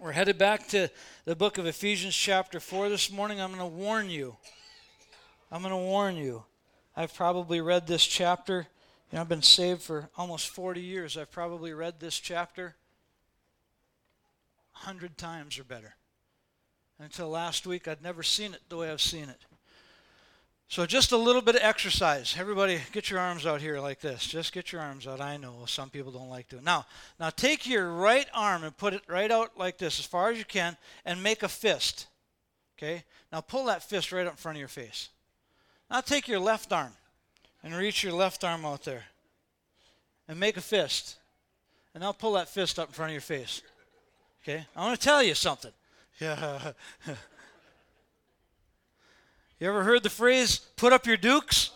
[0.00, 0.88] We're headed back to
[1.24, 3.40] the book of Ephesians, chapter 4 this morning.
[3.40, 4.36] I'm going to warn you.
[5.50, 6.44] I'm going to warn you.
[6.96, 8.68] I've probably read this chapter.
[9.10, 11.16] You know, I've been saved for almost 40 years.
[11.16, 12.76] I've probably read this chapter
[14.74, 15.96] 100 times or better.
[17.00, 19.40] Until last week, I'd never seen it the way I've seen it.
[20.70, 22.36] So just a little bit of exercise.
[22.38, 24.26] Everybody, get your arms out here like this.
[24.26, 25.18] Just get your arms out.
[25.18, 26.62] I know some people don't like to.
[26.62, 26.84] Now,
[27.18, 30.36] now take your right arm and put it right out like this, as far as
[30.36, 30.76] you can,
[31.06, 32.06] and make a fist.
[32.76, 33.02] Okay.
[33.32, 35.08] Now pull that fist right up in front of your face.
[35.90, 36.92] Now take your left arm
[37.62, 39.04] and reach your left arm out there,
[40.28, 41.16] and make a fist.
[41.94, 43.62] And now pull that fist up in front of your face.
[44.42, 44.66] Okay.
[44.76, 45.72] I want to tell you something.
[46.20, 46.72] Yeah.
[49.60, 51.70] You ever heard the phrase "put up your dukes"?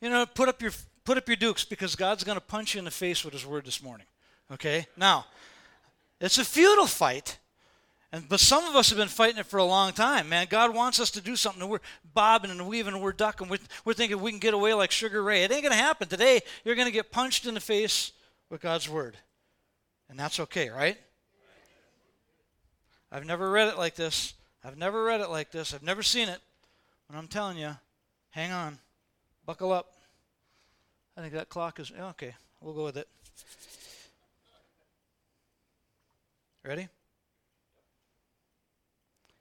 [0.00, 0.72] You know, put up your
[1.04, 3.46] put up your dukes because God's going to punch you in the face with His
[3.46, 4.06] word this morning.
[4.52, 4.86] Okay.
[4.96, 5.26] Now,
[6.20, 7.38] it's a futile fight,
[8.12, 10.28] and but some of us have been fighting it for a long time.
[10.28, 11.78] Man, God wants us to do something, and we're
[12.12, 13.48] bobbing and weaving, and we're ducking.
[13.48, 15.44] We're, we're thinking we can get away like Sugar Ray.
[15.44, 16.40] It ain't going to happen today.
[16.64, 18.12] You're going to get punched in the face
[18.50, 19.16] with God's word,
[20.10, 20.98] and that's okay, right?
[23.12, 24.34] I've never read it like this.
[24.64, 25.74] I've never read it like this.
[25.74, 26.40] I've never seen it.
[27.08, 27.76] But I'm telling you,
[28.30, 28.78] hang on.
[29.44, 29.92] Buckle up.
[31.16, 32.34] I think that clock is okay.
[32.60, 33.08] We'll go with it.
[36.64, 36.88] Ready?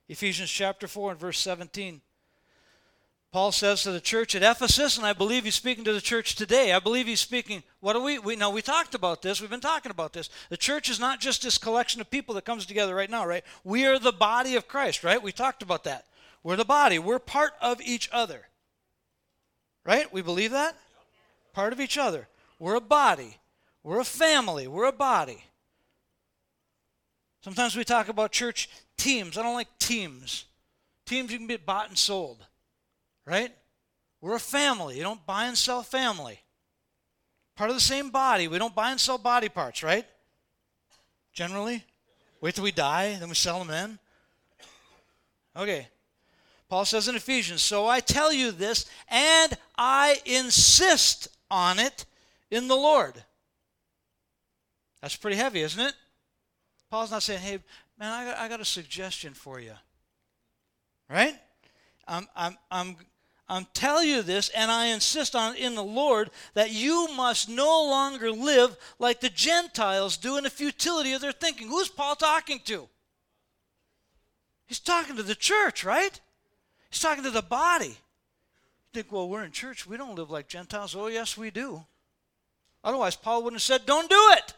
[0.09, 2.01] Ephesians chapter 4 and verse 17.
[3.33, 6.35] Paul says to the church at Ephesus, and I believe he's speaking to the church
[6.35, 6.71] today.
[6.71, 7.63] I believe he's speaking.
[7.79, 8.19] What do we?
[8.19, 9.41] We know we talked about this.
[9.41, 10.29] We've been talking about this.
[10.49, 13.43] The church is not just this collection of people that comes together right now, right?
[13.63, 15.21] We are the body of Christ, right?
[15.21, 16.05] We talked about that.
[16.43, 16.99] We're the body.
[16.99, 18.45] We're part of each other,
[19.83, 20.13] right?
[20.13, 20.77] We believe that.
[21.53, 22.27] Part of each other.
[22.59, 23.39] We're a body.
[23.81, 24.67] We're a family.
[24.67, 25.43] We're a body.
[27.43, 29.39] Sometimes we talk about church teams.
[29.39, 30.45] I don't like teams.
[31.07, 32.45] Teams you can be bought and sold
[33.25, 33.51] right?
[34.21, 34.97] We're a family.
[34.97, 36.39] You don't buy and sell family.
[37.55, 38.47] Part of the same body.
[38.47, 40.05] We don't buy and sell body parts, right?
[41.33, 41.83] Generally.
[42.41, 43.99] Wait till we die, then we sell them in.
[45.55, 45.87] Okay.
[46.69, 52.05] Paul says in Ephesians, So I tell you this, and I insist on it
[52.49, 53.23] in the Lord.
[55.01, 55.93] That's pretty heavy, isn't it?
[56.89, 57.59] Paul's not saying, hey,
[57.99, 59.73] man, I got, I got a suggestion for you.
[61.09, 61.35] Right?
[62.07, 62.95] I'm, I'm, I'm
[63.53, 67.83] I'm telling you this, and I insist on in the Lord that you must no
[67.83, 71.67] longer live like the Gentiles do in the futility of their thinking.
[71.67, 72.89] Who's Paul talking to?
[74.65, 76.19] He's talking to the church, right?
[76.89, 77.89] He's talking to the body.
[77.89, 77.95] You
[78.91, 79.85] think, well, we're in church.
[79.85, 80.95] We don't live like Gentiles.
[80.95, 81.85] Oh, yes, we do.
[82.83, 84.53] Otherwise, Paul wouldn't have said, don't do it.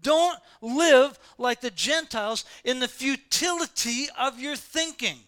[0.00, 5.18] Don't live like the Gentiles in the futility of your thinking.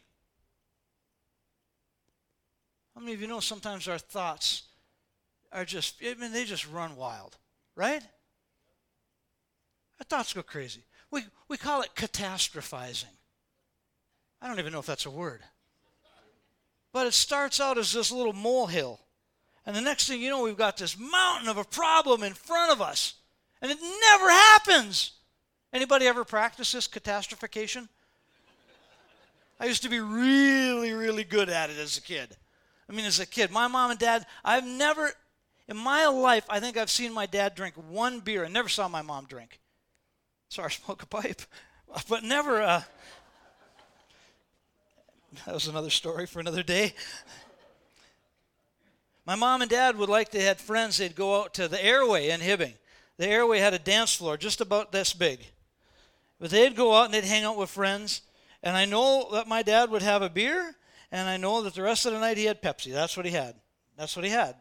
[2.95, 4.63] How many of you know sometimes our thoughts
[5.53, 7.37] are just, I mean, they just run wild,
[7.75, 8.03] right?
[10.01, 10.85] Our thoughts go crazy.
[11.11, 13.05] We, we call it catastrophizing.
[14.41, 15.43] I don't even know if that's a word.
[16.93, 19.01] But it starts out as this little molehill.
[19.67, 22.71] And the next thing you know, we've got this mountain of a problem in front
[22.71, 23.15] of us.
[23.63, 25.13] And it never happens.
[25.73, 27.89] Anybody ever practice this catastrophication?
[29.59, 32.37] I used to be really, really good at it as a kid.
[32.89, 35.11] I mean, as a kid, my mom and dad, I've never,
[35.69, 38.45] in my life, I think I've seen my dad drink one beer.
[38.45, 39.61] I never saw my mom drink.
[40.49, 41.43] Sorry, smoke a pipe.
[42.09, 42.83] But never, uh,
[45.47, 46.95] that was another story for another day.
[49.27, 52.29] My mom and dad would like, they had friends, they'd go out to the airway
[52.29, 52.75] in Hibbing.
[53.17, 55.41] The airway had a dance floor just about this big.
[56.39, 58.23] But they'd go out and they'd hang out with friends.
[58.63, 60.75] And I know that my dad would have a beer
[61.15, 62.93] and I know that the rest of the night he had Pepsi.
[62.93, 63.55] That's what he had.
[63.97, 64.57] That's what he had.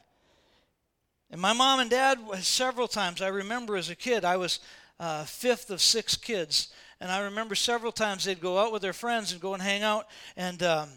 [1.31, 4.59] And my mom and dad, several times, I remember as a kid, I was
[4.99, 6.71] uh, fifth of six kids,
[7.01, 9.81] and I remember several times they'd go out with their friends and go and hang
[9.81, 10.05] out,
[10.37, 10.89] and um,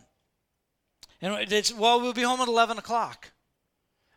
[1.22, 3.30] and say, well, we'll be home at 11 o'clock.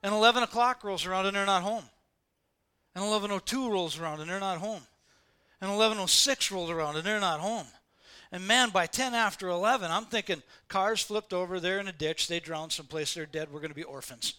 [0.04, 1.86] And 11 o'clock rolls around and they're not home.
[2.96, 4.82] And 11.02 rolls around and they're not home.
[5.62, 7.68] And 11.06 rolls around and they're not home.
[8.32, 12.28] And man, by 10 after 11, I'm thinking cars flipped over, they're in a ditch,
[12.28, 14.36] they drowned someplace, they're dead, we're going to be orphans.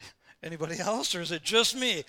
[0.42, 2.04] Anybody else, or is it just me?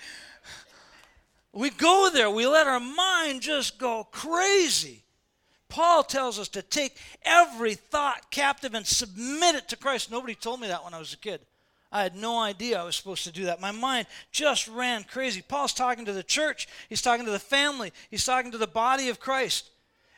[1.54, 5.04] We go there, we let our mind just go crazy.
[5.68, 10.10] Paul tells us to take every thought captive and submit it to Christ.
[10.10, 11.42] Nobody told me that when I was a kid.
[11.92, 13.62] I had no idea I was supposed to do that.
[13.62, 15.42] My mind just ran crazy.
[15.42, 19.10] Paul's talking to the church, he's talking to the family, he's talking to the body
[19.10, 19.70] of Christ.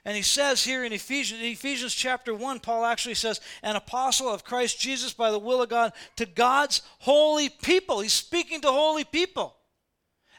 [0.04, 4.44] And he says here in Ephesians, Ephesians chapter 1, Paul actually says, an apostle of
[4.44, 8.00] Christ Jesus by the will of God to God's holy people.
[8.00, 9.56] He's speaking to holy people.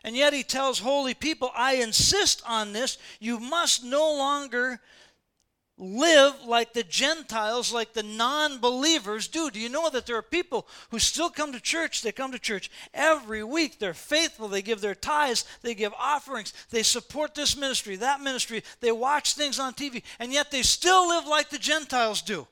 [0.03, 2.99] And yet he tells holy people, I insist on this.
[3.21, 4.81] You must no longer
[5.83, 9.51] live like the Gentiles, like the non believers do.
[9.51, 12.03] Do you know that there are people who still come to church?
[12.03, 13.79] They come to church every week.
[13.79, 14.47] They're faithful.
[14.47, 15.45] They give their tithes.
[15.63, 16.53] They give offerings.
[16.71, 18.63] They support this ministry, that ministry.
[18.81, 20.05] They watch things on TV.
[20.21, 22.47] And yet they still live like the Gentiles do.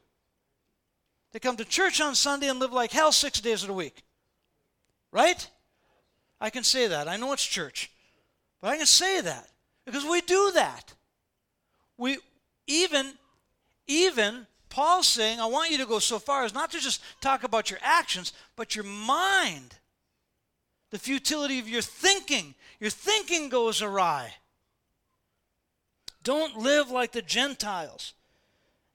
[1.32, 4.03] They come to church on Sunday and live like hell six days of the week.
[5.12, 5.49] Right?
[6.41, 7.06] I can say that.
[7.06, 7.93] I know it's church.
[8.61, 9.49] But I can say that
[9.87, 10.94] because we do that.
[11.97, 12.19] We,
[12.67, 13.12] even,
[13.90, 17.42] even Paul's saying, I want you to go so far as not to just talk
[17.42, 19.75] about your actions, but your mind.
[20.90, 22.54] The futility of your thinking.
[22.78, 24.34] Your thinking goes awry.
[26.22, 28.14] Don't live like the Gentiles.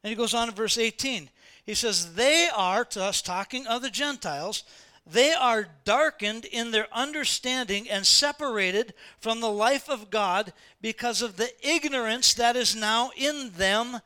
[0.02, 1.30] And he goes on in verse 18.
[1.66, 4.64] He says, They are, to us talking of the Gentiles,
[5.06, 11.38] they are darkened in their understanding and separated from the life of God because of
[11.38, 14.00] the ignorance that is now in them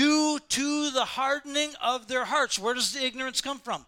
[0.00, 2.58] due to the hardening of their hearts.
[2.58, 3.84] Where does the ignorance come from?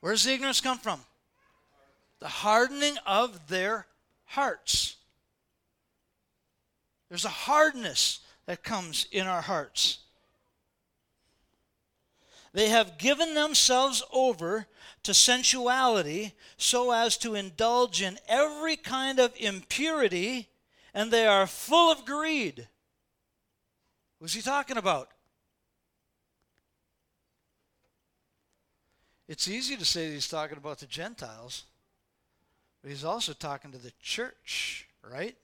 [0.00, 1.00] Where does the ignorance come from?
[2.20, 3.86] The hardening of their
[4.26, 4.96] hearts.
[7.08, 10.00] There's a hardness that comes in our hearts.
[12.52, 14.66] They have given themselves over
[15.04, 20.50] to sensuality so as to indulge in every kind of impurity,
[20.92, 22.68] and they are full of greed.
[24.22, 25.08] Who's he talking about?
[29.26, 31.64] It's easy to say he's talking about the Gentiles,
[32.80, 35.34] but he's also talking to the church, right?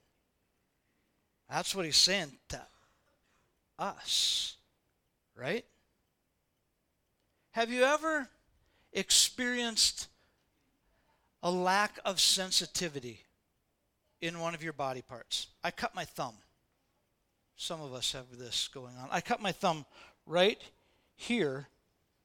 [1.49, 2.61] That's what he's saying to
[3.77, 4.55] us,
[5.35, 5.65] right?
[7.51, 8.29] Have you ever
[8.93, 10.07] experienced
[11.43, 13.25] a lack of sensitivity
[14.21, 15.47] in one of your body parts?
[15.65, 16.35] I cut my thumb.
[17.61, 19.09] Some of us have this going on.
[19.11, 19.85] I cut my thumb
[20.25, 20.57] right
[21.17, 21.67] here.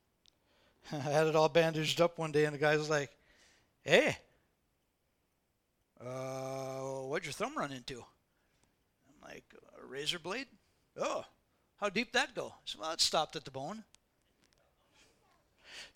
[0.92, 3.10] I had it all bandaged up one day, and the guy was like,
[3.82, 4.16] Hey,
[6.00, 7.96] uh, what'd your thumb run into?
[7.96, 9.42] I'm like,
[9.82, 10.46] A razor blade?
[10.96, 11.24] Oh,
[11.80, 12.54] how deep that go?
[12.78, 13.82] Well, it stopped at the bone.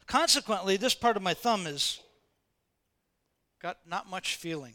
[0.09, 2.01] Consequently, this part of my thumb is
[3.63, 4.75] got not much feeling.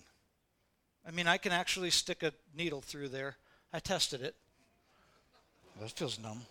[1.06, 3.36] I mean, I can actually stick a needle through there.
[3.74, 4.38] I tested it.
[5.80, 6.42] That feels numb.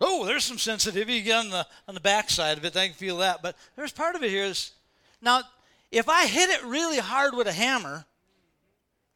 [0.00, 2.76] Oh, there's some sensitivity on the on the backside of it.
[2.76, 3.40] I can feel that.
[3.42, 4.72] But there's part of it here is
[5.20, 5.42] now
[5.92, 8.04] if I hit it really hard with a hammer,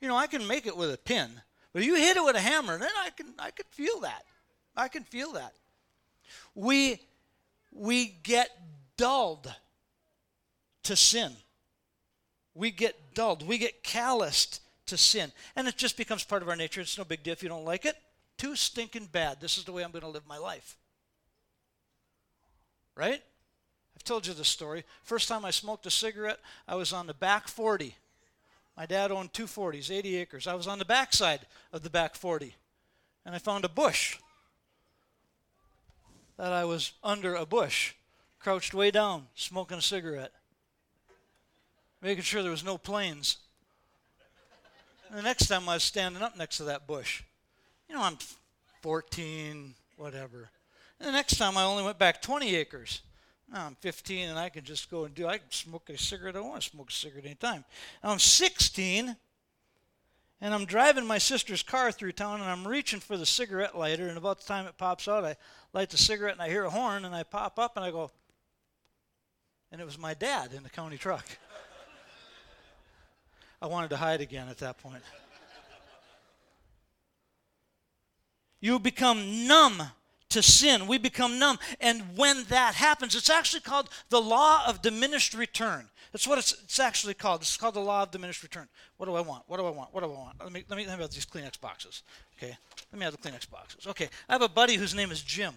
[0.01, 1.31] you know, I can make it with a pin.
[1.73, 4.25] But if you hit it with a hammer, then I can I can feel that.
[4.77, 5.55] I can feel that.
[6.55, 7.01] We
[7.73, 8.51] we get
[8.97, 9.53] dulled
[10.85, 11.33] to sin.
[12.55, 13.47] We get dulled.
[13.47, 15.33] We get calloused to sin.
[15.57, 16.81] And it just becomes part of our nature.
[16.81, 17.97] It's no big deal if you don't like it.
[18.39, 19.41] Too stinking bad.
[19.41, 20.77] This is the way I'm going to live my life.
[22.95, 23.23] Right?
[23.97, 24.85] I've told you this story.
[25.03, 27.95] First time I smoked a cigarette, I was on the back 40.
[28.77, 30.47] My dad owned two 40s, 80 acres.
[30.47, 32.55] I was on the back side of the back 40.
[33.25, 34.19] And I found a bush
[36.37, 37.95] that I was under a bush,
[38.39, 40.33] crouched way down, smoking a cigarette,
[42.03, 43.39] making sure there was no planes.
[45.09, 47.23] And the next time I was standing up next to that bush.
[47.89, 48.19] You know, I'm
[48.83, 50.51] 14, whatever.
[50.99, 53.03] And the next time I only went back 20 acres.
[53.53, 56.37] Now I'm 15 and I can just go and do, I can smoke a cigarette.
[56.37, 57.65] I want to smoke a cigarette anytime.
[58.03, 59.17] Now I'm 16
[60.41, 64.09] and I'm driving my sister's car through town and I'm reaching for the cigarette lighter
[64.09, 65.37] and about the time it pops out I
[65.73, 68.11] light the cigarette and I hear a horn and I pop up and I go
[69.73, 71.25] and it was my dad in the county truck.
[73.63, 75.03] I wanted to hide again at that point.
[78.67, 79.81] You become numb
[80.31, 80.89] to sin.
[80.89, 81.61] We become numb.
[81.81, 85.89] And when that happens, it's actually called the law of diminished return.
[86.11, 87.43] That's what it's, it's actually called.
[87.43, 88.67] It's called the law of diminished return.
[88.97, 89.45] What do I want?
[89.47, 89.95] What do I want?
[89.95, 90.43] What do I want?
[90.43, 92.03] Let me let me have these Kleenex boxes.
[92.37, 92.57] Okay.
[92.91, 93.87] Let me have the Kleenex boxes.
[93.87, 94.09] Okay.
[94.29, 95.55] I have a buddy whose name is Jim.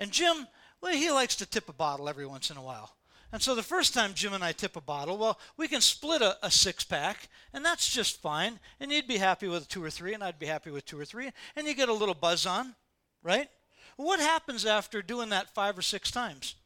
[0.00, 0.48] And Jim,
[0.80, 2.90] well, he likes to tip a bottle every once in a while.
[3.32, 6.20] And so the first time Jim and I tip a bottle, well, we can split
[6.20, 8.60] a, a, six pack, and that's just fine.
[8.78, 11.06] And you'd be happy with two or three, and I'd be happy with two or
[11.06, 12.74] three, and you get a little buzz on,
[13.22, 13.48] right?
[13.96, 16.56] What happens after doing that five or six times?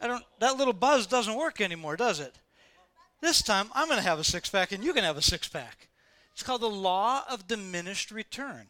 [0.00, 2.38] I don't that little buzz doesn't work anymore, does it?
[3.20, 5.48] This time I'm going to have a six pack and you can have a six
[5.48, 5.88] pack.
[6.32, 8.66] It's called the law of diminished return.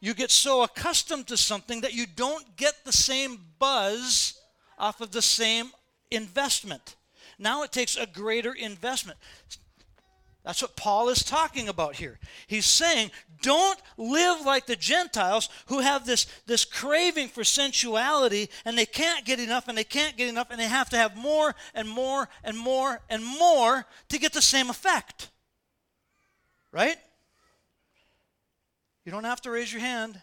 [0.00, 4.40] You get so accustomed to something that you don't get the same buzz
[4.78, 5.70] off of the same
[6.10, 6.96] investment.
[7.38, 9.18] Now it takes a greater investment.
[10.44, 12.18] That's what Paul is talking about here.
[12.46, 18.76] He's saying, don't live like the Gentiles who have this, this craving for sensuality and
[18.76, 21.54] they can't get enough and they can't get enough and they have to have more
[21.74, 25.30] and more and more and more to get the same effect.
[26.72, 26.96] Right?
[29.06, 30.20] You don't have to raise your hand,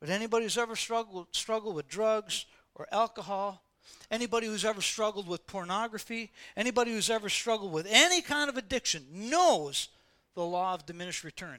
[0.00, 3.63] but anybody who's ever struggled, struggled with drugs or alcohol
[4.10, 9.04] Anybody who's ever struggled with pornography, anybody who's ever struggled with any kind of addiction
[9.10, 9.88] knows
[10.34, 11.58] the law of diminished return.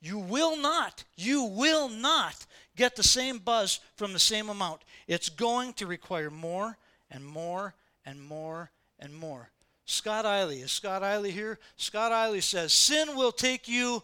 [0.00, 2.46] You will not, you will not
[2.76, 4.82] get the same buzz from the same amount.
[5.06, 6.76] It's going to require more
[7.10, 9.50] and more and more and more.
[9.84, 11.58] Scott Eiley, is Scott Eiley here?
[11.76, 14.02] Scott Eiley says, Sin will take you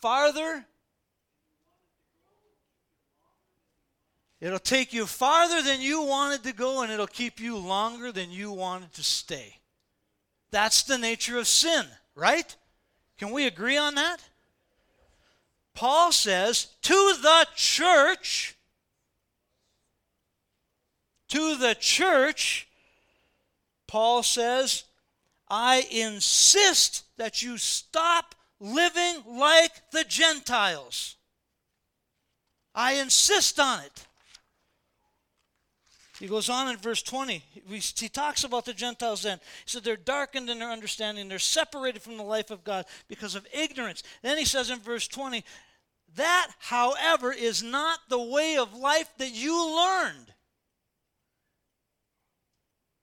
[0.00, 0.66] farther
[4.42, 8.32] It'll take you farther than you wanted to go, and it'll keep you longer than
[8.32, 9.60] you wanted to stay.
[10.50, 12.56] That's the nature of sin, right?
[13.18, 14.18] Can we agree on that?
[15.74, 18.56] Paul says to the church,
[21.28, 22.66] to the church,
[23.86, 24.82] Paul says,
[25.48, 31.14] I insist that you stop living like the Gentiles.
[32.74, 34.06] I insist on it.
[36.22, 37.42] He goes on in verse 20.
[37.68, 39.38] He, talks about the Gentiles then.
[39.64, 41.28] He said they're darkened in their understanding.
[41.28, 44.04] They're separated from the life of God because of ignorance.
[44.22, 45.44] Then he says in verse 20,
[46.14, 50.32] that, however, is not the way of life that you learned.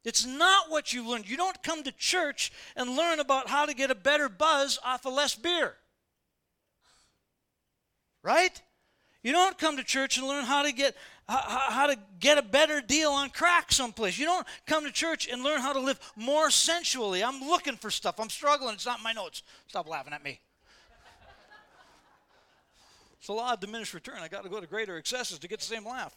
[0.05, 1.29] It's not what you learned.
[1.29, 5.05] You don't come to church and learn about how to get a better buzz off
[5.05, 5.75] of less beer.
[8.23, 8.61] Right?
[9.21, 10.95] You don't come to church and learn how to get
[11.29, 14.17] how, how, to get a better deal on crack someplace.
[14.17, 17.23] You don't come to church and learn how to live more sensually.
[17.23, 18.19] I'm looking for stuff.
[18.19, 18.73] I'm struggling.
[18.73, 19.43] It's not in my notes.
[19.67, 20.39] Stop laughing at me.
[23.19, 24.15] It's a law of diminished return.
[24.21, 26.15] I got to go to greater excesses to get the same laugh.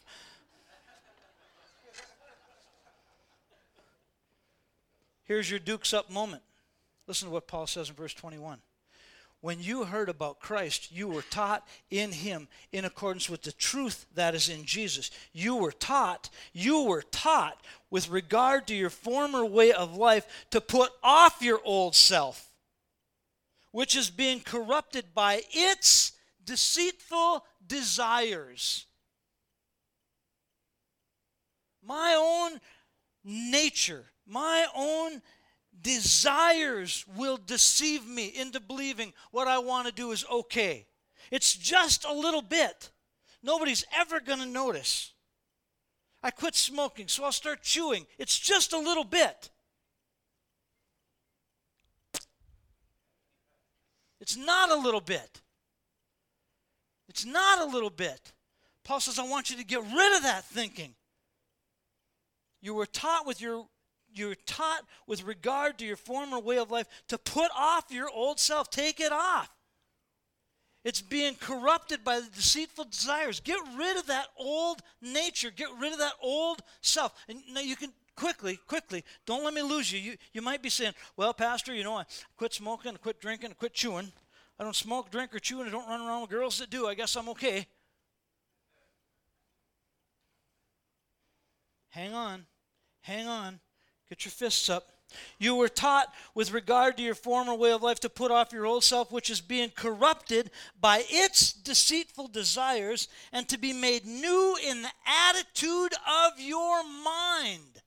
[5.25, 6.43] Here's your dukes up moment.
[7.07, 8.61] Listen to what Paul says in verse 21
[9.43, 14.07] when you heard about Christ, you were taught in him in accordance with the truth
[14.15, 15.11] that is in Jesus.
[15.33, 20.61] You were taught, you were taught with regard to your former way of life to
[20.61, 22.53] put off your old self,
[23.73, 26.13] which is being corrupted by its
[26.45, 28.87] deceitful desires.
[31.85, 32.61] My own
[33.25, 35.21] nature, my own
[35.81, 40.87] desires will deceive me into believing what I want to do is okay.
[41.31, 42.91] It's just a little bit.
[43.43, 45.13] Nobody's ever going to notice.
[46.23, 48.07] I quit smoking, so I'll start chewing.
[48.19, 49.51] It's just a little bit.
[54.21, 55.41] It's not a little bit.
[57.09, 58.33] It's not a little bit.
[58.85, 60.95] Paul says, I want you to get rid of that thinking.
[62.61, 63.67] You were taught with your
[64.15, 68.39] you're taught with regard to your former way of life to put off your old
[68.39, 68.71] self.
[68.71, 69.51] Take it off.
[70.85, 73.39] It's being corrupted by the deceitful desires.
[73.39, 75.51] Get rid of that old nature.
[75.51, 77.13] Get rid of that old self.
[77.29, 80.01] And now you can quickly, quickly, don't let me lose you.
[80.01, 82.05] You, you might be saying, well, Pastor, you know, I
[82.37, 84.13] quit smoking, I quit drinking, I quit chewing.
[84.59, 86.87] I don't smoke, drink, or chew, and I don't run around with girls that do.
[86.87, 87.67] I guess I'm okay.
[91.91, 92.47] Hang on.
[93.03, 93.61] Hang on.
[94.13, 94.93] Get your fists up.
[95.39, 98.67] You were taught with regard to your former way of life to put off your
[98.67, 104.59] old self, which is being corrupted by its deceitful desires, and to be made new
[104.63, 107.81] in the attitude of your mind.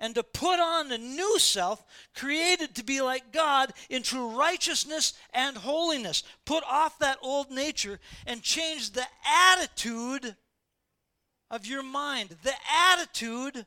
[0.00, 1.84] And to put on the new self,
[2.16, 6.24] created to be like God in true righteousness and holiness.
[6.44, 9.06] Put off that old nature and change the
[9.52, 10.34] attitude
[11.52, 12.30] of your mind.
[12.42, 12.54] The
[12.92, 13.66] attitude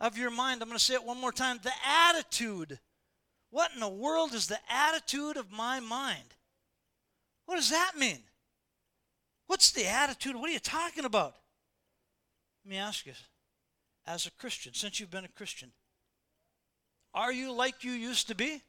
[0.00, 0.62] of your mind.
[0.62, 1.58] I'm going to say it one more time.
[1.62, 2.78] The attitude.
[3.50, 6.34] What in the world is the attitude of my mind?
[7.46, 8.18] What does that mean?
[9.46, 10.36] What's the attitude?
[10.36, 11.34] What are you talking about?
[12.64, 13.14] Let me ask you,
[14.06, 15.72] as a Christian, since you've been a Christian,
[17.14, 18.62] are you like you used to be?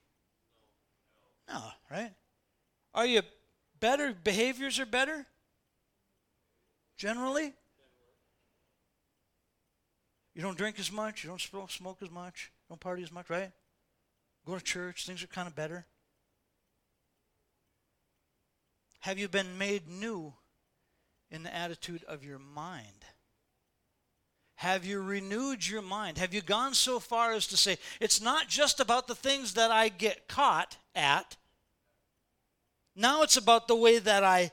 [1.50, 2.12] No, right?
[2.94, 3.22] Are you
[3.80, 4.14] better?
[4.24, 5.26] Behaviors are better?
[6.96, 7.54] Generally?
[10.36, 11.24] You don't drink as much.
[11.24, 12.52] You don't smoke as much.
[12.64, 13.52] You Don't party as much, right?
[14.46, 15.06] Go to church.
[15.06, 15.86] Things are kind of better.
[19.02, 20.34] Have you been made new
[21.32, 23.06] in the attitude of your mind?
[24.56, 26.18] Have you renewed your mind?
[26.18, 29.72] Have you gone so far as to say, it's not just about the things that
[29.72, 31.38] I get caught at.
[32.94, 34.52] Now it's about the way that I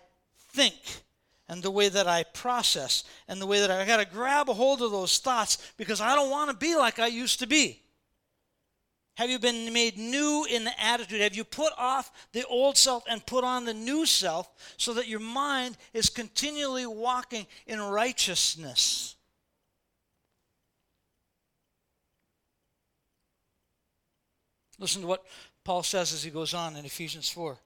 [0.53, 0.75] think
[1.49, 4.49] and the way that I process and the way that I, I got to grab
[4.49, 7.47] a hold of those thoughts because I don't want to be like I used to
[7.47, 7.83] be.
[9.17, 11.23] Have you been made new in the attitude?
[11.23, 15.09] Have you put off the old self and put on the new self so that
[15.09, 19.17] your mind is continually walking in righteousness?
[24.79, 25.25] Listen to what
[25.65, 27.57] Paul says as he goes on in Ephesians 4.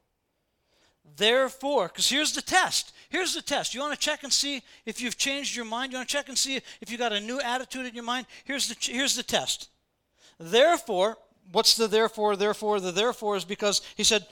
[1.16, 2.92] Therefore, because here's the test.
[3.10, 3.74] Here's the test.
[3.74, 5.92] You want to check and see if you've changed your mind?
[5.92, 8.26] You want to check and see if you got a new attitude in your mind?
[8.44, 9.68] Here's the, here's the test.
[10.38, 11.18] Therefore,
[11.50, 12.36] what's the therefore?
[12.36, 14.26] Therefore, the therefore is because he said,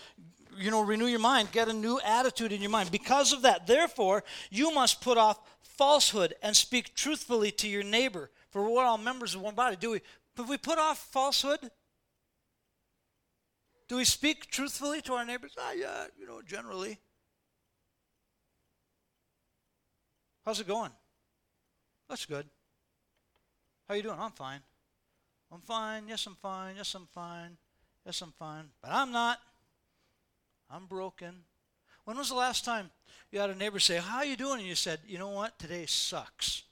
[0.56, 2.90] you know, renew your mind, get a new attitude in your mind.
[2.90, 8.30] Because of that, therefore, you must put off falsehood and speak truthfully to your neighbor.
[8.50, 9.76] For we're all members of one body.
[9.76, 10.00] Do we?
[10.36, 11.70] Have we put off falsehood?
[13.88, 15.52] Do we speak truthfully to our neighbors?
[15.58, 16.98] Ah, yeah, you know, generally.
[20.48, 20.92] How's it going?
[22.08, 22.46] That's good.
[23.86, 24.18] How you doing?
[24.18, 24.60] I'm fine.
[25.52, 26.04] I'm fine.
[26.08, 26.76] Yes, I'm fine.
[26.78, 27.58] Yes, I'm fine.
[28.06, 28.64] Yes, I'm fine.
[28.80, 29.40] But I'm not.
[30.70, 31.34] I'm broken.
[32.06, 32.88] When was the last time
[33.30, 34.60] you had a neighbor say, How you doing?
[34.60, 35.58] And you said, You know what?
[35.58, 36.62] Today sucks.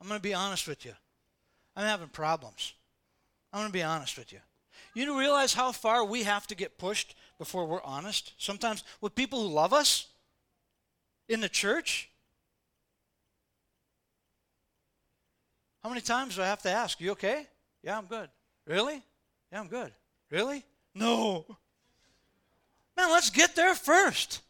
[0.00, 0.92] I'm going to be honest with you.
[1.74, 2.74] I'm having problems.
[3.52, 4.38] I'm going to be honest with you.
[4.94, 8.34] You realize how far we have to get pushed before we're honest?
[8.38, 10.06] Sometimes with people who love us
[11.28, 12.10] in the church.
[15.82, 17.46] How many times do I have to ask, You okay?
[17.82, 18.28] Yeah, I'm good.
[18.66, 19.02] Really?
[19.52, 19.92] Yeah, I'm good.
[20.30, 20.64] Really?
[20.94, 21.44] No.
[22.96, 24.42] Man, let's get there first.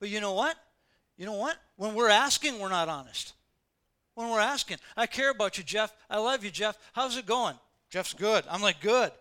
[0.00, 0.56] But you know what?
[1.16, 1.56] You know what?
[1.76, 3.34] When we're asking, we're not honest
[4.18, 4.78] when we're asking.
[4.96, 5.94] I care about you, Jeff.
[6.10, 6.76] I love you, Jeff.
[6.92, 7.54] How's it going?
[7.88, 8.44] Jeff's good.
[8.50, 9.12] I'm like, good.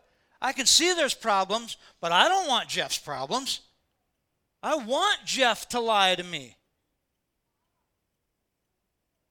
[0.42, 3.62] I can see there's problems, but I don't want Jeff's problems.
[4.68, 6.58] I want Jeff to lie to me.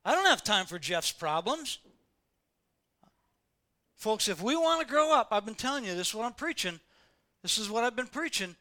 [0.02, 1.78] I don't have time for Jeff's problems.
[3.96, 6.32] Folks, if we want to grow up, I've been telling you this is what I'm
[6.32, 6.80] preaching.
[7.42, 8.56] This is what I've been preaching.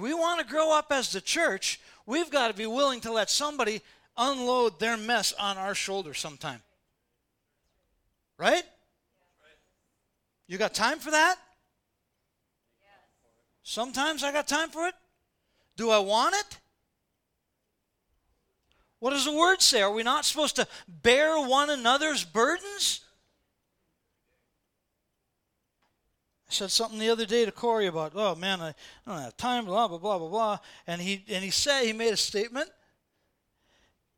[0.00, 1.80] We want to grow up as the church.
[2.06, 3.82] We've got to be willing to let somebody
[4.16, 6.62] unload their mess on our shoulders sometime.
[8.38, 8.64] Right?
[10.46, 11.36] You got time for that?
[13.62, 14.94] Sometimes I got time for it.
[15.76, 16.58] Do I want it?
[18.98, 19.82] What does the word say?
[19.82, 23.02] Are we not supposed to bear one another's burdens?
[26.48, 28.74] I said something the other day to Corey about, oh man, I,
[29.06, 30.58] don't have time, blah blah blah blah blah.
[30.86, 32.70] And he and he said he made a statement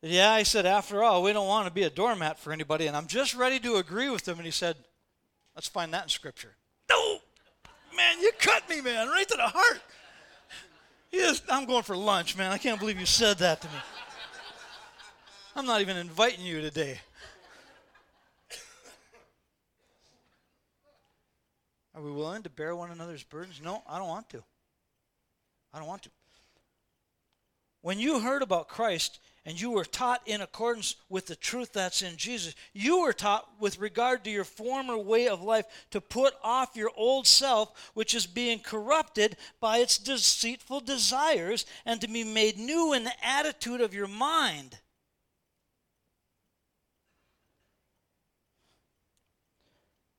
[0.02, 2.96] yeah, I said, after all, we don't want to be a doormat for anybody, and
[2.96, 4.36] I'm just ready to agree with him.
[4.36, 4.76] And he said,
[5.56, 6.54] let's find that in Scripture.
[6.88, 7.18] No!
[7.96, 9.80] Man, you cut me, man, right to the heart.
[11.10, 12.52] Yes, I'm going for lunch, man.
[12.52, 13.74] I can't believe you said that to me.
[15.56, 17.00] I'm not even inviting you today.
[21.94, 23.60] Are we willing to bear one another's burdens?
[23.62, 24.44] No, I don't want to.
[25.74, 26.10] I don't want to.
[27.88, 32.02] When you heard about Christ, and you were taught in accordance with the truth that's
[32.02, 32.54] in Jesus.
[32.74, 36.90] You were taught with regard to your former way of life to put off your
[36.94, 42.92] old self, which is being corrupted by its deceitful desires, and to be made new
[42.92, 44.76] in the attitude of your mind.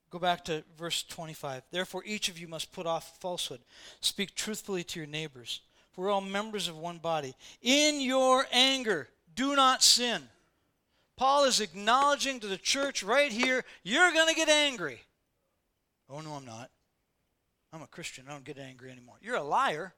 [0.09, 1.61] Go back to verse 25.
[1.69, 3.61] Therefore, each of you must put off falsehood.
[4.01, 5.61] Speak truthfully to your neighbors.
[5.95, 7.35] We're all members of one body.
[7.61, 10.21] In your anger, do not sin.
[11.17, 15.01] Paul is acknowledging to the church right here, you're going to get angry.
[16.09, 16.69] Oh, no, I'm not.
[17.73, 18.25] I'm a Christian.
[18.27, 19.15] I don't get angry anymore.
[19.21, 19.93] You're a liar.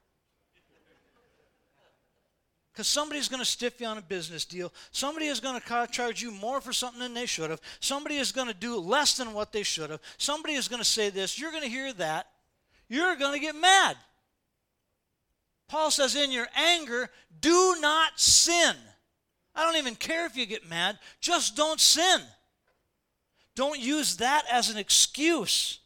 [2.72, 4.72] Because somebody's going to stiff you on a business deal.
[4.92, 7.60] Somebody is going to charge you more for something than they should have.
[7.80, 10.00] Somebody is going to do less than what they should have.
[10.16, 11.38] Somebody is going to say this.
[11.38, 12.28] You're going to hear that.
[12.88, 13.96] You're going to get mad.
[15.72, 17.08] Paul says, in your anger,
[17.40, 18.76] do not sin.
[19.54, 22.20] I don't even care if you get mad, just don't sin.
[23.56, 25.78] Don't use that as an excuse.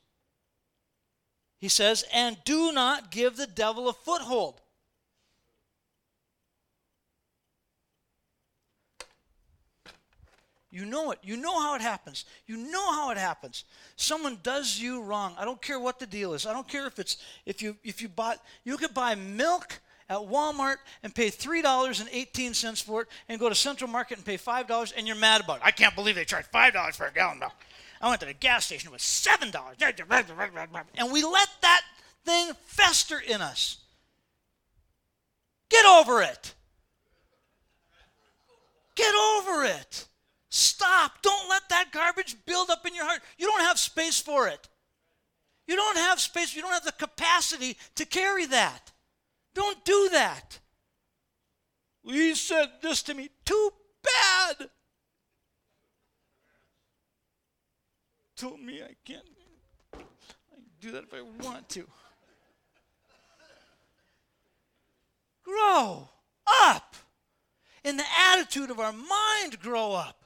[1.61, 4.61] He says, and do not give the devil a foothold.
[10.77, 11.19] You know it.
[11.23, 12.27] You know how it happens.
[12.47, 13.65] You know how it happens.
[13.97, 15.35] Someone does you wrong.
[15.39, 16.45] I don't care what the deal is.
[16.45, 20.19] I don't care if it's if you if you bought you could buy milk at
[20.19, 25.07] Walmart and pay $3.18 for it and go to Central Market and pay $5 and
[25.07, 25.63] you're mad about it.
[25.65, 27.55] I can't believe they charge $5 for a gallon milk.
[28.03, 30.85] I went to the gas station, it was $7.
[30.99, 31.81] And we let that
[32.27, 33.79] thing fester in us.
[35.71, 36.53] Get over it.
[38.95, 40.07] Get over it.
[40.57, 41.21] Stop.
[41.21, 43.21] Don't let that garbage build up in your heart.
[43.37, 44.71] You don't have space for it.
[45.67, 46.57] You don't have space.
[46.57, 48.91] You don't have the capacity to carry that.
[49.55, 50.59] Don't do that.
[52.03, 53.29] He said this to me.
[53.45, 53.71] Too
[54.03, 54.71] bad.
[58.35, 59.29] Told me I can't.
[59.93, 61.87] I can do that if I want to.
[65.45, 66.09] Grow
[66.47, 66.97] up.
[67.85, 70.23] In the attitude of our mind, grow up.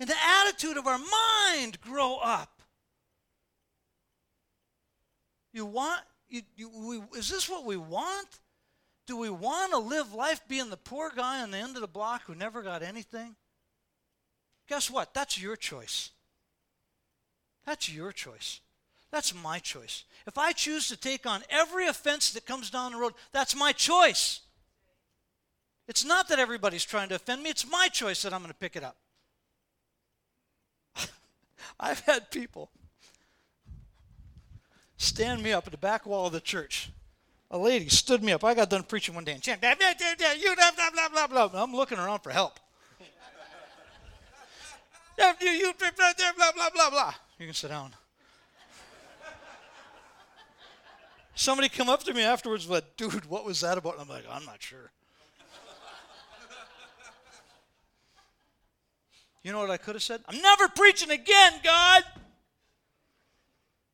[0.00, 2.62] In the attitude of our mind, grow up.
[5.52, 8.26] You want you, you, we, is this what we want?
[9.06, 11.86] Do we want to live life being the poor guy on the end of the
[11.86, 13.36] block who never got anything?
[14.68, 15.14] Guess what?
[15.14, 16.10] That's your choice.
[17.66, 18.60] That's your choice.
[19.12, 20.04] That's my choice.
[20.26, 23.72] If I choose to take on every offense that comes down the road, that's my
[23.72, 24.40] choice.
[25.86, 28.58] It's not that everybody's trying to offend me, it's my choice that I'm going to
[28.58, 28.96] pick it up.
[31.80, 32.70] I've had people
[34.96, 36.90] stand me up at the back wall of the church.
[37.50, 38.42] A lady stood me up.
[38.42, 39.78] I got done preaching one day and chanted,
[40.40, 41.62] you blah, blah, blah, blah, blah.
[41.62, 42.58] I'm looking around for help.
[45.18, 47.14] you, blah, blah, blah, blah.
[47.38, 47.90] You can sit down.
[51.34, 53.94] Somebody come up to me afterwards went, dude, what was that about?
[53.94, 54.90] And I'm like, I'm not sure.
[59.44, 60.22] You know what I could have said?
[60.26, 62.02] I'm never preaching again, God.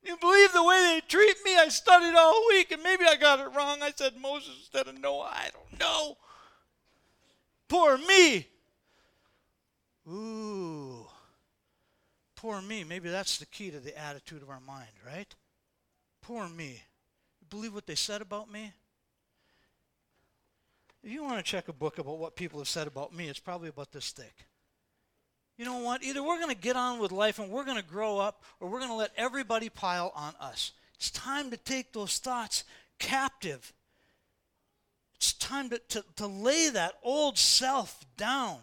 [0.03, 1.57] You believe the way they treat me?
[1.57, 3.83] I studied all week and maybe I got it wrong.
[3.83, 5.29] I said Moses instead of Noah.
[5.33, 6.17] I don't know.
[7.69, 8.47] Poor me.
[10.09, 11.05] Ooh.
[12.37, 12.85] Poor me.
[12.85, 15.35] Maybe that's the key to the attitude of our mind, right?
[16.23, 16.81] Poor me.
[17.41, 18.73] You believe what they said about me?
[21.03, 23.41] If you want to check a book about what people have said about me, it's
[23.41, 24.47] probably about this thick
[25.61, 26.03] you know what?
[26.03, 28.71] Either we're going to get on with life and we're going to grow up, or
[28.71, 30.73] we're going to let everybody pile on us.
[30.95, 32.65] It's time to take those thoughts
[32.99, 33.75] captive.
[35.17, 38.57] It's time to, to, to lay that old self down.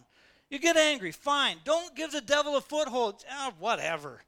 [0.50, 1.58] You get angry, fine.
[1.64, 3.24] Don't give the devil a foothold.
[3.30, 4.24] Ah, whatever.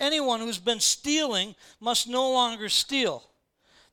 [0.00, 3.22] Anyone who's been stealing must no longer steal,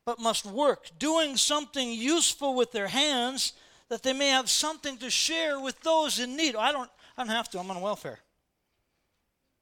[0.05, 3.53] but must work, doing something useful with their hands
[3.89, 6.55] that they may have something to share with those in need.
[6.55, 7.59] I don't, I don't have to.
[7.59, 8.19] I'm on welfare.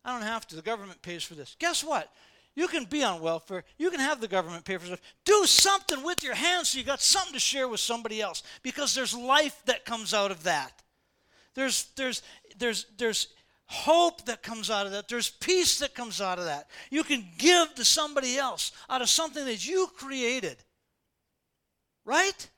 [0.05, 0.55] I don't have to.
[0.55, 1.55] The government pays for this.
[1.59, 2.11] Guess what?
[2.55, 3.63] You can be on welfare.
[3.77, 5.01] You can have the government pay for stuff.
[5.25, 8.95] Do something with your hands so you got something to share with somebody else because
[8.95, 10.81] there's life that comes out of that.
[11.53, 12.23] There's, there's,
[12.57, 13.27] there's, there's
[13.65, 15.07] hope that comes out of that.
[15.07, 16.67] There's peace that comes out of that.
[16.89, 20.57] You can give to somebody else out of something that you created.
[22.05, 22.49] Right?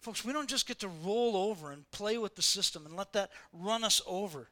[0.00, 3.12] Folks, we don't just get to roll over and play with the system and let
[3.14, 4.48] that run us over.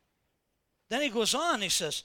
[0.88, 2.04] Then he goes on, he says,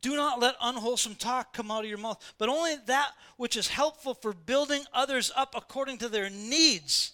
[0.00, 3.68] Do not let unwholesome talk come out of your mouth, but only that which is
[3.68, 7.12] helpful for building others up according to their needs,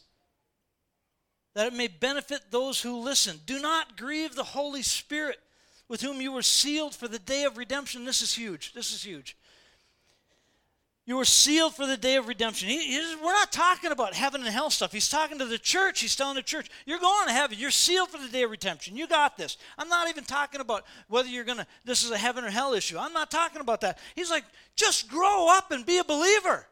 [1.54, 3.40] that it may benefit those who listen.
[3.46, 5.38] Do not grieve the Holy Spirit
[5.88, 8.04] with whom you were sealed for the day of redemption.
[8.04, 8.72] This is huge.
[8.72, 9.36] This is huge.
[11.06, 12.68] You were sealed for the day of redemption.
[12.68, 14.90] He, we're not talking about heaven and hell stuff.
[14.90, 16.00] He's talking to the church.
[16.00, 17.58] He's telling the church, you're going to heaven.
[17.58, 18.96] You're sealed for the day of redemption.
[18.96, 19.58] You got this.
[19.76, 22.72] I'm not even talking about whether you're going to, this is a heaven or hell
[22.72, 22.96] issue.
[22.98, 23.98] I'm not talking about that.
[24.14, 24.44] He's like,
[24.76, 26.66] just grow up and be a believer.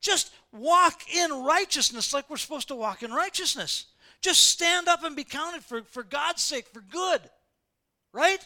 [0.00, 3.86] Just walk in righteousness like we're supposed to walk in righteousness.
[4.20, 7.20] Just stand up and be counted for, for God's sake, for good.
[8.12, 8.44] Right?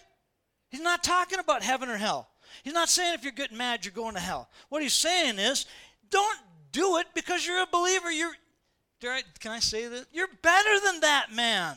[0.70, 2.29] He's not talking about heaven or hell.
[2.62, 4.48] He's not saying if you're getting mad, you're going to hell.
[4.68, 5.66] What he's saying is,
[6.10, 6.38] don't
[6.72, 8.10] do it because you're a believer.
[8.10, 8.32] You're,
[9.00, 10.06] can I say this?
[10.12, 11.76] You're better than that man.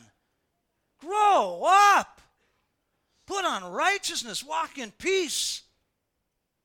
[1.00, 2.20] Grow up.
[3.26, 4.44] Put on righteousness.
[4.44, 5.62] Walk in peace.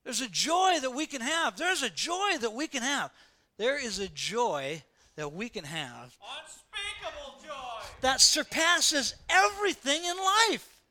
[0.03, 1.57] There's a joy that we can have.
[1.57, 3.11] There's a joy that we can have.
[3.57, 4.81] There is a joy
[5.15, 6.15] that we can have.
[6.41, 7.87] Unspeakable joy.
[8.01, 10.81] That surpasses everything in life.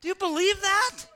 [0.00, 1.06] Do you believe that?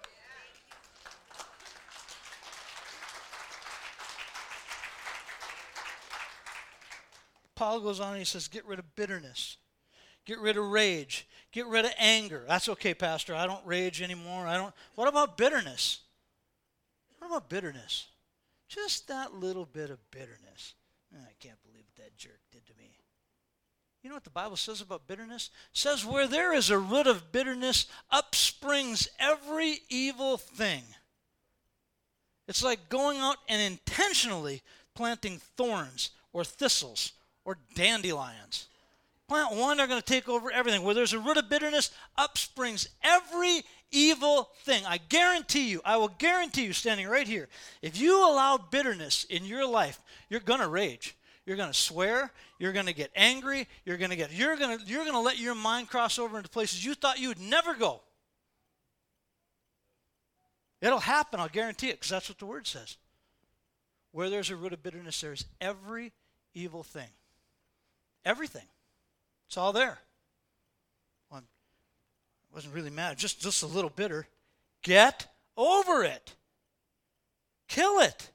[7.58, 9.56] Paul goes on and he says, get rid of bitterness,
[10.24, 12.44] get rid of rage, get rid of anger.
[12.46, 13.34] That's okay, Pastor.
[13.34, 14.46] I don't rage anymore.
[14.46, 14.72] I don't.
[14.94, 15.98] What about bitterness?
[17.18, 18.06] What about bitterness?
[18.68, 20.74] Just that little bit of bitterness.
[21.12, 22.92] I can't believe what that jerk did to me.
[24.04, 25.50] You know what the Bible says about bitterness?
[25.72, 30.84] It says where there is a root of bitterness, upsprings every evil thing.
[32.46, 34.62] It's like going out and intentionally
[34.94, 37.14] planting thorns or thistles
[37.48, 38.66] or dandelions.
[39.26, 40.82] Plant one, they're going to take over everything.
[40.82, 44.84] Where there's a root of bitterness, upsprings every evil thing.
[44.86, 47.48] I guarantee you, I will guarantee you, standing right here,
[47.80, 51.16] if you allow bitterness in your life, you're going to rage.
[51.46, 52.30] You're going to swear.
[52.58, 53.66] You're going to get angry.
[53.86, 54.30] You're going to get.
[54.30, 54.84] You're going to.
[54.84, 57.72] You're going to let your mind cross over into places you thought you would never
[57.72, 58.02] go.
[60.82, 61.40] It'll happen.
[61.40, 62.98] I'll guarantee it, because that's what the word says.
[64.12, 66.12] Where there's a root of bitterness, there's every
[66.52, 67.08] evil thing.
[68.24, 68.66] Everything.
[69.46, 69.98] It's all there.
[71.30, 73.18] Well, I wasn't really mad.
[73.18, 74.26] Just just a little bitter.
[74.82, 75.26] Get
[75.56, 76.34] over it.
[77.68, 78.30] Kill it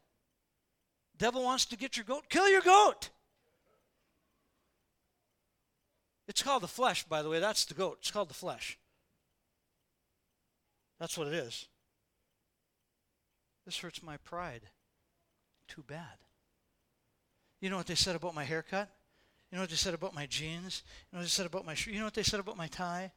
[1.23, 3.09] devil wants to get your goat, kill your goat.
[6.27, 7.39] It's called the flesh, by the way.
[7.39, 7.99] That's the goat.
[8.01, 8.77] It's called the flesh.
[10.99, 11.65] That's what it is.
[13.65, 14.63] This hurts my pride.
[15.69, 16.17] Too bad.
[17.61, 18.89] You know what they said about my haircut?
[19.53, 20.81] You know what they said about my jeans?
[21.11, 21.93] You know what they said about my shirt?
[21.93, 23.11] You know what they said about my tie?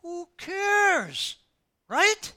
[0.00, 1.36] Who cares?
[1.86, 2.32] Right?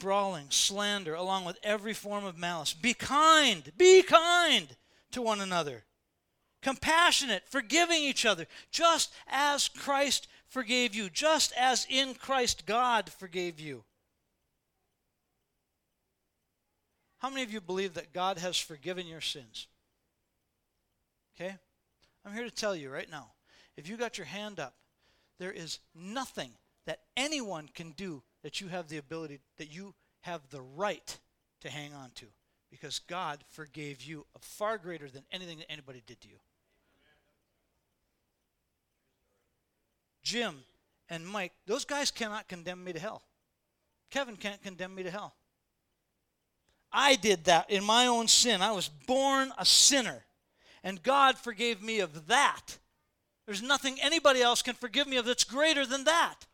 [0.00, 2.74] brawling, slander, along with every form of malice.
[2.74, 4.76] Be kind, be kind
[5.12, 5.84] to one another.
[6.60, 13.60] Compassionate, forgiving each other, just as Christ forgave you, just as in Christ God forgave
[13.60, 13.84] you.
[17.24, 19.66] How many of you believe that God has forgiven your sins?
[21.34, 21.56] Okay?
[22.22, 23.28] I'm here to tell you right now
[23.78, 24.74] if you got your hand up,
[25.38, 26.50] there is nothing
[26.84, 31.18] that anyone can do that you have the ability, that you have the right
[31.62, 32.26] to hang on to
[32.70, 36.36] because God forgave you far greater than anything that anybody did to you.
[40.22, 40.56] Jim
[41.08, 43.22] and Mike, those guys cannot condemn me to hell.
[44.10, 45.34] Kevin can't condemn me to hell.
[46.94, 48.62] I did that in my own sin.
[48.62, 50.24] I was born a sinner,
[50.84, 52.78] and God forgave me of that.
[53.46, 56.46] There's nothing anybody else can forgive me of that's greater than that.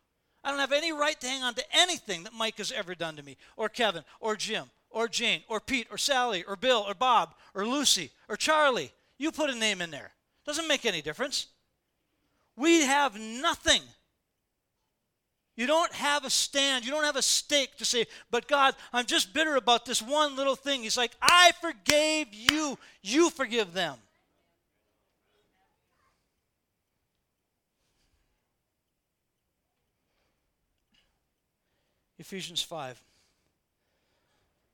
[0.42, 3.16] I don't have any right to hang on to anything that Mike has ever done
[3.16, 6.94] to me, or Kevin, or Jim, or Jane, or Pete, or Sally, or Bill, or
[6.94, 8.92] Bob, or Lucy, or Charlie.
[9.18, 10.12] You put a name in there.
[10.46, 11.48] Doesn't make any difference.
[12.57, 13.83] We have nothing.
[15.61, 16.87] You don't have a stand.
[16.87, 20.35] You don't have a stake to say, but God, I'm just bitter about this one
[20.35, 20.83] little thing.
[20.83, 22.79] He's like, I forgave you.
[23.03, 23.99] You forgive them.
[32.18, 33.03] Ephesians 5.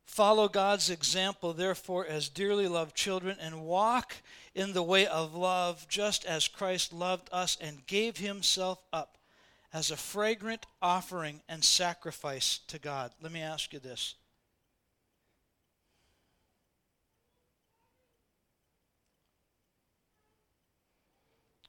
[0.05, 4.15] Follow God's example, therefore, as dearly loved children, and walk
[4.55, 9.16] in the way of love, just as Christ loved us and gave himself up
[9.77, 13.13] as a fragrant offering and sacrifice to God.
[13.21, 14.15] Let me ask you this.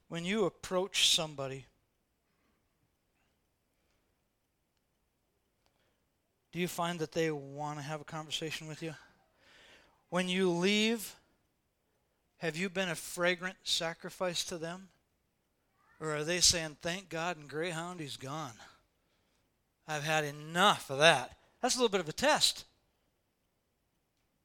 [0.07, 1.65] When you approach somebody
[6.53, 8.95] Do you find that they want to have a conversation with you?
[10.09, 11.13] When you leave,
[12.37, 14.87] have you been a fragrant sacrifice to them?
[15.99, 18.53] Or are they saying, Thank God and Greyhound, he's gone?
[19.87, 21.37] I've had enough of that.
[21.61, 22.65] That's a little bit of a test.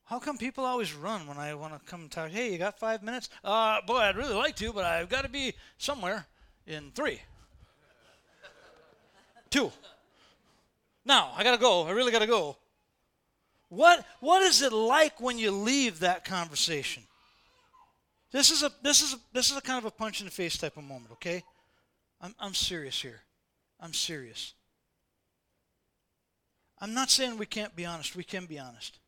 [0.05, 2.31] How come people always run when I want to come talk?
[2.31, 3.29] Hey, you got five minutes?
[3.43, 6.27] Uh, boy, I'd really like to, but I've got to be somewhere
[6.67, 7.21] in three,
[9.51, 9.73] two.
[11.05, 11.87] Now, I got to go.
[11.87, 12.57] I really got to go.
[13.69, 17.05] What, what is it like when you leave that conversation?
[18.33, 20.33] This is a this is a, this is a kind of a punch in the
[20.33, 21.43] face type of moment, okay?
[22.21, 23.21] I'm I'm serious here.
[23.81, 24.55] I'm serious.
[26.81, 28.17] I'm not saying we can't be honest.
[28.17, 28.99] We can be honest.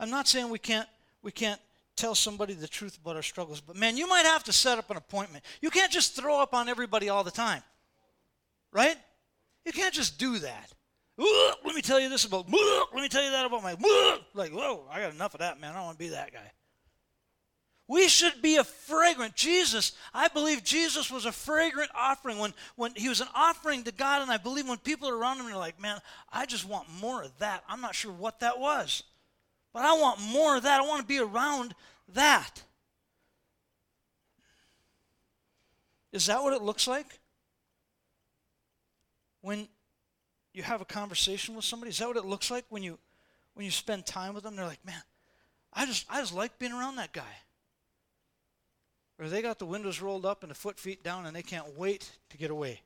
[0.00, 0.88] I'm not saying we can't
[1.22, 1.60] we can't
[1.96, 4.90] tell somebody the truth about our struggles, but man, you might have to set up
[4.90, 5.44] an appointment.
[5.60, 7.62] You can't just throw up on everybody all the time.
[8.72, 8.96] Right?
[9.64, 10.72] You can't just do that
[11.16, 13.76] let me tell you this about, let me tell you that about my,
[14.34, 15.72] like, whoa, I got enough of that, man.
[15.72, 16.52] I don't want to be that guy.
[17.86, 19.34] We should be a fragrant.
[19.34, 23.92] Jesus, I believe Jesus was a fragrant offering when, when he was an offering to
[23.92, 24.22] God.
[24.22, 25.98] And I believe when people are around him, they're like, man,
[26.32, 27.62] I just want more of that.
[27.68, 29.02] I'm not sure what that was,
[29.74, 30.80] but I want more of that.
[30.80, 31.74] I want to be around
[32.14, 32.62] that.
[36.10, 37.20] Is that what it looks like?
[39.42, 39.68] When
[40.54, 42.98] you have a conversation with somebody, is that what it looks like when you
[43.52, 44.56] when you spend time with them?
[44.56, 45.02] They're like, man,
[45.72, 47.22] I just I just like being around that guy.
[49.18, 51.78] Or they got the windows rolled up and the foot feet down and they can't
[51.78, 52.80] wait to get away.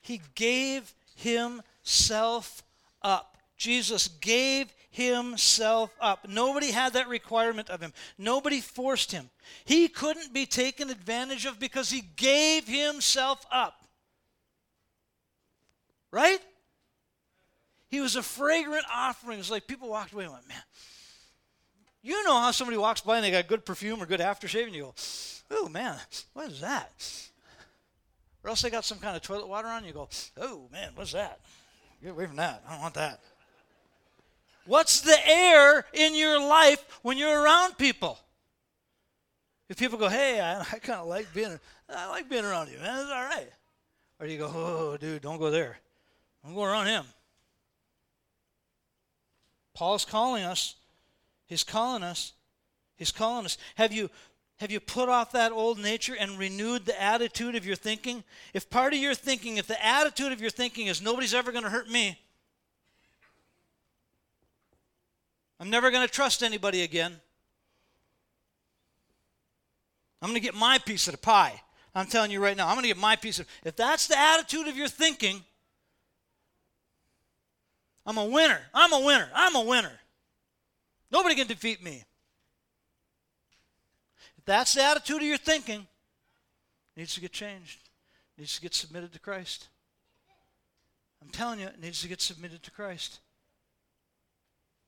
[0.00, 2.62] He gave himself
[3.02, 3.36] up.
[3.56, 6.26] Jesus gave himself up.
[6.26, 7.92] Nobody had that requirement of him.
[8.16, 9.28] Nobody forced him.
[9.66, 13.84] He couldn't be taken advantage of because he gave himself up.
[16.10, 16.40] Right?
[17.88, 19.38] He was a fragrant offering.
[19.38, 20.62] It's like people walked away and went, man,
[22.02, 24.74] you know how somebody walks by and they got good perfume or good aftershave, and
[24.74, 24.94] you go,
[25.50, 25.96] oh man,
[26.32, 26.90] what is that?
[28.42, 30.08] Or else they got some kind of toilet water on, you go,
[30.38, 31.40] oh man, what's that?
[32.02, 32.62] Get away from that.
[32.66, 33.20] I don't want that.
[34.66, 38.18] What's the air in your life when you're around people?
[39.68, 41.58] If people go, hey, I, I kind of like being,
[41.88, 43.00] I like being around you, man.
[43.00, 43.48] It's all right.
[44.18, 45.78] Or you go, oh, dude, don't go there.
[46.44, 47.04] Don't go around him.
[49.74, 50.74] Paul's calling us
[51.50, 52.32] He's calling us.
[52.96, 53.58] He's calling us.
[53.74, 54.08] Have you
[54.60, 58.22] have you put off that old nature and renewed the attitude of your thinking?
[58.54, 61.64] If part of your thinking, if the attitude of your thinking is nobody's ever going
[61.64, 62.20] to hurt me,
[65.58, 67.16] I'm never going to trust anybody again.
[70.22, 71.60] I'm going to get my piece of the pie.
[71.94, 74.16] I'm telling you right now, I'm going to get my piece of If that's the
[74.16, 75.42] attitude of your thinking,
[78.06, 78.60] I'm a winner.
[78.72, 79.28] I'm a winner.
[79.34, 79.99] I'm a winner.
[81.10, 82.04] Nobody can defeat me.
[84.38, 85.86] If that's the attitude of your thinking,
[86.96, 87.80] needs to get changed.
[88.38, 89.68] needs to get submitted to Christ.
[91.22, 93.20] I'm telling you, it needs to get submitted to Christ.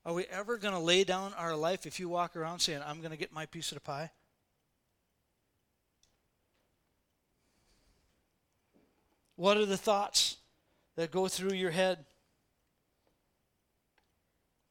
[0.04, 2.98] Are we ever going to lay down our life if you walk around saying, I'm
[2.98, 4.11] going to get my piece of the pie?
[9.37, 10.37] What are the thoughts
[10.96, 12.04] that go through your head?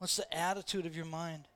[0.01, 1.47] What's the attitude of your mind?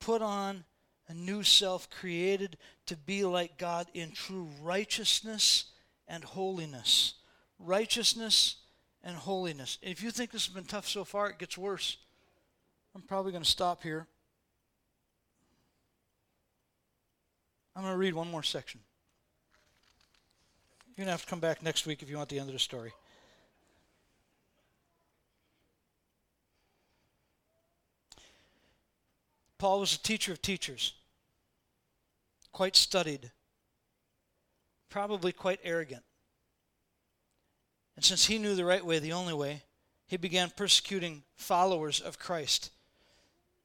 [0.00, 0.64] Put on
[1.06, 5.66] a new self created to be like God in true righteousness
[6.08, 7.14] and holiness.
[7.60, 8.56] Righteousness
[9.04, 9.78] and holiness.
[9.82, 11.98] If you think this has been tough so far, it gets worse.
[12.92, 14.08] I'm probably going to stop here.
[17.76, 18.80] I'm going to read one more section.
[20.88, 22.52] You're going to have to come back next week if you want the end of
[22.52, 22.92] the story.
[29.62, 30.94] Paul was a teacher of teachers,
[32.50, 33.30] quite studied,
[34.90, 36.02] probably quite arrogant.
[37.94, 39.62] And since he knew the right way, the only way,
[40.08, 42.70] he began persecuting followers of Christ.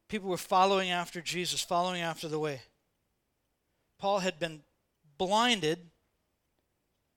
[0.08, 2.62] People were following after Jesus, following after the way.
[3.98, 4.62] Paul had been
[5.18, 5.80] blinded.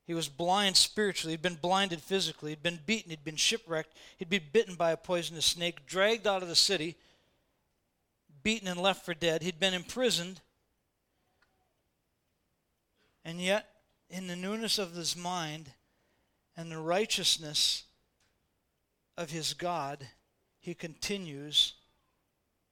[0.07, 1.35] He was blind spiritually.
[1.35, 2.53] He'd been blinded physically.
[2.53, 3.11] He'd been beaten.
[3.11, 3.95] He'd been shipwrecked.
[4.16, 6.97] He'd been bitten by a poisonous snake, dragged out of the city
[8.42, 9.42] beaten and left for dead.
[9.42, 10.40] He'd been imprisoned.
[13.24, 13.66] And yet,
[14.09, 15.72] in the newness of his mind
[16.57, 17.85] and the righteousness
[19.16, 20.07] of his God,
[20.59, 21.74] he continues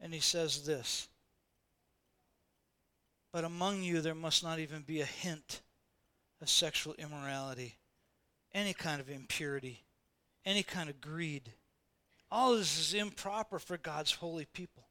[0.00, 1.09] and he says this
[3.33, 5.61] But among you there must not even be a hint
[6.40, 7.76] of sexual immorality,
[8.52, 9.85] any kind of impurity,
[10.44, 11.52] any kind of greed.
[12.31, 14.88] All this is improper for God's holy people.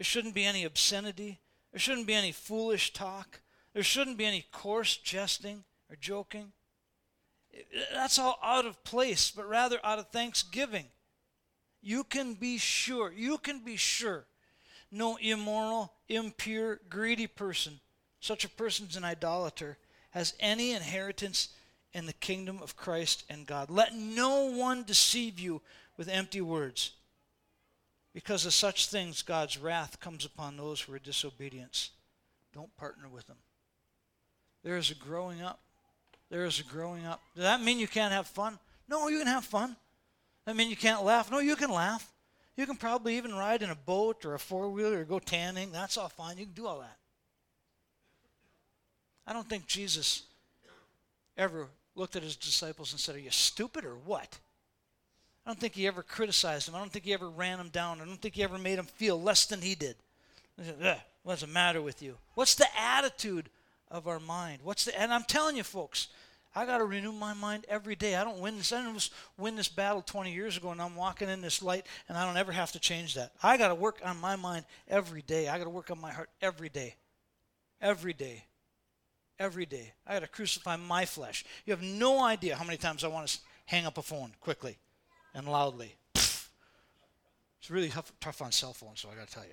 [0.00, 1.40] There shouldn't be any obscenity.
[1.72, 3.40] There shouldn't be any foolish talk.
[3.74, 6.52] There shouldn't be any coarse jesting or joking.
[7.92, 10.86] That's all out of place, but rather out of thanksgiving.
[11.82, 14.24] You can be sure, you can be sure,
[14.90, 17.80] no immoral, impure, greedy person,
[18.20, 19.76] such a person's an idolater,
[20.12, 21.50] has any inheritance
[21.92, 23.68] in the kingdom of Christ and God.
[23.68, 25.60] Let no one deceive you
[25.98, 26.92] with empty words.
[28.12, 31.90] Because of such things, God's wrath comes upon those who are disobedient.
[32.52, 33.36] Don't partner with them.
[34.64, 35.60] There is a growing up.
[36.28, 37.20] There is a growing up.
[37.34, 38.58] Does that mean you can't have fun?
[38.88, 39.76] No, you can have fun.
[40.44, 41.30] That mean you can't laugh?
[41.30, 42.12] No, you can laugh.
[42.56, 45.72] You can probably even ride in a boat or a four wheeler or go tanning.
[45.72, 46.38] That's all fine.
[46.38, 46.96] You can do all that.
[49.26, 50.24] I don't think Jesus
[51.36, 54.38] ever looked at his disciples and said, Are you stupid or what?
[55.44, 56.74] I don't think he ever criticized him.
[56.74, 58.00] I don't think he ever ran him down.
[58.00, 59.96] I don't think he ever made him feel less than he did.
[61.22, 62.16] What's the matter with you?
[62.34, 63.48] What's the attitude
[63.90, 64.60] of our mind?
[64.62, 66.08] What's the and I'm telling you folks,
[66.54, 68.16] I got to renew my mind every day.
[68.16, 68.72] I don't win this.
[68.72, 72.18] I didn't win this battle 20 years ago, and I'm walking in this light, and
[72.18, 73.32] I don't ever have to change that.
[73.42, 75.48] I got to work on my mind every day.
[75.48, 76.96] I got to work on my heart every day,
[77.80, 78.44] every day,
[79.38, 79.92] every day.
[80.06, 81.44] I got to crucify my flesh.
[81.64, 84.76] You have no idea how many times I want to hang up a phone quickly
[85.34, 85.96] and loudly.
[86.14, 89.50] It's really tough, tough on cell phones, so I got to tell you.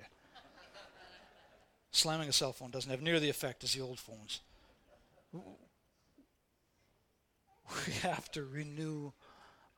[1.90, 4.40] Slamming a cell phone doesn't have near the effect as the old phones.
[5.32, 5.40] We
[8.02, 9.12] have to renew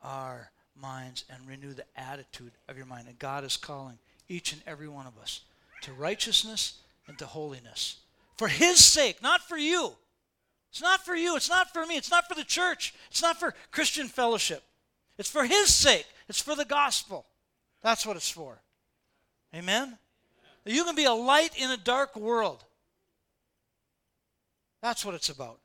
[0.03, 3.09] our minds and renew the attitude of your mind.
[3.09, 3.99] And God is calling
[4.29, 5.43] each and every one of us
[5.83, 6.79] to righteousness
[7.09, 7.97] and to holiness.
[8.37, 9.93] For His sake, not for you.
[10.71, 11.37] It's not for you.
[11.37, 11.97] It's not for me.
[11.97, 12.95] It's not for the church.
[13.11, 14.63] It's not for Christian fellowship.
[15.21, 16.07] It's for His sake.
[16.31, 17.27] It's for the gospel.
[17.83, 18.59] That's what it's for.
[19.55, 19.99] Amen?
[20.65, 22.65] You can be a light in a dark world.
[24.81, 25.59] That's what it's about.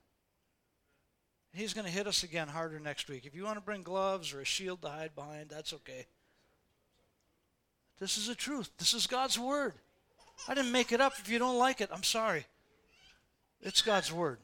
[1.54, 3.26] He's going to hit us again harder next week.
[3.26, 6.06] If you want to bring gloves or a shield to hide behind, that's okay.
[7.98, 8.70] This is the truth.
[8.78, 9.72] This is God's word.
[10.50, 11.14] I didn't make it up.
[11.18, 12.44] If you don't like it, I'm sorry.
[13.62, 14.40] It's God's word.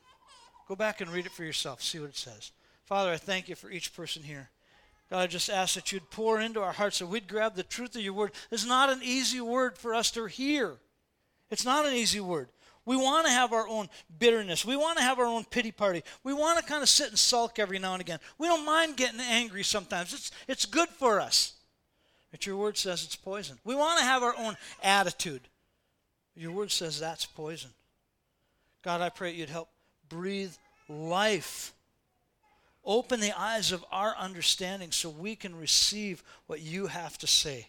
[0.70, 1.82] Go back and read it for yourself.
[1.82, 2.53] See what it says.
[2.86, 4.49] Father, I thank you for each person here.
[5.12, 7.97] God, I just ask that you'd pour into our hearts that we'd grab the truth
[7.97, 8.32] of your word.
[8.49, 10.78] It's not an easy word for us to hear.
[11.49, 12.47] It's not an easy word.
[12.86, 13.89] We want to have our own
[14.20, 14.64] bitterness.
[14.64, 16.03] We want to have our own pity party.
[16.24, 18.20] We want to kind of sit and sulk every now and again.
[18.38, 20.14] We don't mind getting angry sometimes.
[20.14, 21.53] It's, it's good for us.
[22.32, 23.59] But your word says it's poison.
[23.66, 25.41] We want to have our own attitude.
[26.38, 27.72] Your word says that's poison.
[28.82, 29.68] God, I pray you'd help
[30.07, 30.53] breathe
[30.88, 31.74] life.
[32.84, 37.67] Open the eyes of our understanding so we can receive what you have to say.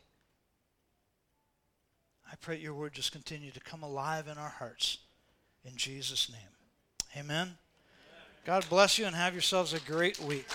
[2.30, 4.98] I pray your word just continue to come alive in our hearts.
[5.64, 7.22] In Jesus' name.
[7.24, 7.58] Amen.
[8.46, 10.48] God bless you and have yourselves a great week.